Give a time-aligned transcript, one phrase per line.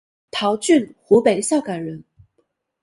[0.31, 2.03] 陶峻湖北孝感人。